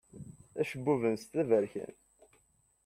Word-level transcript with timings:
Acebbub-nsent 0.61 1.33
d 1.35 1.37
aberkan. 1.41 1.93